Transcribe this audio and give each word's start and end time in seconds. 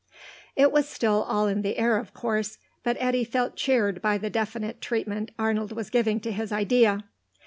It 0.55 0.71
was 0.71 0.89
still 0.89 1.21
all 1.29 1.45
in 1.45 1.61
the 1.61 1.77
air, 1.77 1.97
of 1.99 2.11
course, 2.11 2.57
but 2.81 2.97
Eddy 2.99 3.23
felt 3.23 3.55
cheered 3.55 4.01
by 4.01 4.17
the 4.17 4.31
definite 4.31 4.81
treatment 4.81 5.29
Arnold 5.37 5.73
was 5.73 5.91
giving 5.91 6.19
to 6.21 6.31
his 6.31 6.51
idea. 6.51 7.03